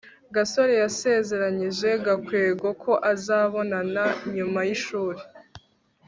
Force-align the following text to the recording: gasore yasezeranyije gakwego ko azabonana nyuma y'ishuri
gasore 0.35 0.73
yasezeranyije 0.83 1.89
gakwego 2.05 2.67
ko 2.83 2.91
azabonana 3.11 4.05
nyuma 4.35 4.59
y'ishuri 4.67 5.21